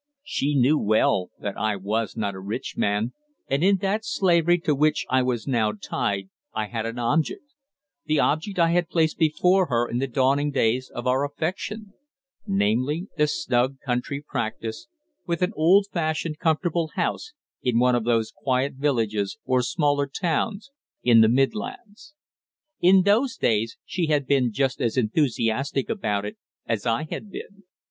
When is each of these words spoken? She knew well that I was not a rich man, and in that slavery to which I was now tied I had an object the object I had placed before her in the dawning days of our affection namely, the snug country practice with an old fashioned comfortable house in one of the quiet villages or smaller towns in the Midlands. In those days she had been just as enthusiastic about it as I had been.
She 0.23 0.55
knew 0.55 0.79
well 0.79 1.29
that 1.37 1.55
I 1.59 1.75
was 1.75 2.17
not 2.17 2.33
a 2.33 2.39
rich 2.39 2.73
man, 2.75 3.13
and 3.47 3.63
in 3.63 3.77
that 3.81 4.03
slavery 4.03 4.57
to 4.61 4.73
which 4.73 5.05
I 5.11 5.21
was 5.21 5.45
now 5.45 5.73
tied 5.73 6.31
I 6.55 6.69
had 6.69 6.87
an 6.87 6.97
object 6.97 7.53
the 8.07 8.19
object 8.19 8.57
I 8.57 8.71
had 8.71 8.89
placed 8.89 9.19
before 9.19 9.67
her 9.67 9.87
in 9.87 9.99
the 9.99 10.07
dawning 10.07 10.49
days 10.49 10.89
of 10.89 11.05
our 11.05 11.23
affection 11.23 11.93
namely, 12.47 13.09
the 13.15 13.27
snug 13.27 13.77
country 13.85 14.25
practice 14.27 14.87
with 15.27 15.43
an 15.43 15.53
old 15.55 15.85
fashioned 15.93 16.39
comfortable 16.39 16.89
house 16.95 17.33
in 17.61 17.77
one 17.77 17.93
of 17.93 18.03
the 18.05 18.25
quiet 18.35 18.73
villages 18.79 19.37
or 19.45 19.61
smaller 19.61 20.07
towns 20.07 20.71
in 21.03 21.21
the 21.21 21.29
Midlands. 21.29 22.15
In 22.79 23.03
those 23.03 23.35
days 23.37 23.77
she 23.85 24.07
had 24.07 24.25
been 24.25 24.51
just 24.51 24.81
as 24.81 24.97
enthusiastic 24.97 25.89
about 25.91 26.25
it 26.25 26.37
as 26.65 26.87
I 26.87 27.03
had 27.03 27.29
been. 27.29 27.65